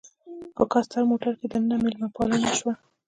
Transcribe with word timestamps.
په 0.55 0.63
کاسټر 0.71 1.01
موټر 1.11 1.33
کې 1.39 1.47
دننه 1.51 1.75
میلمه 1.83 2.07
پالنه 2.15 2.49
شوه. 2.57 2.73